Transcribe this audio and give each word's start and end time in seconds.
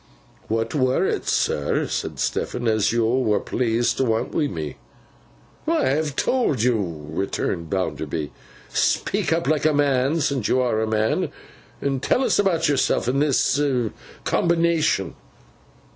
'What 0.47 0.73
were 0.73 1.05
it, 1.05 1.27
sir,' 1.27 1.85
said 1.85 2.17
Stephen, 2.17 2.67
'as 2.67 2.91
yo 2.91 3.19
were 3.19 3.39
pleased 3.39 3.97
to 3.97 4.03
want 4.05 4.31
wi' 4.33 4.47
me?' 4.47 4.77
'Why, 5.65 5.81
I 5.83 5.89
have 5.89 6.15
told 6.15 6.63
you,' 6.63 7.05
returned 7.11 7.69
Bounderby. 7.69 8.31
'Speak 8.69 9.31
up 9.31 9.45
like 9.47 9.63
a 9.67 9.73
man, 9.75 10.19
since 10.19 10.47
you 10.47 10.59
are 10.59 10.81
a 10.81 10.87
man, 10.87 11.29
and 11.81 12.01
tell 12.01 12.23
us 12.23 12.39
about 12.39 12.67
yourself 12.67 13.07
and 13.07 13.21
this 13.21 13.61
Combination. 14.23 15.13